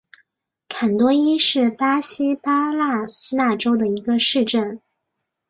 [0.67, 3.05] 坎多伊是巴西巴拉
[3.37, 4.81] 那州的一个市镇。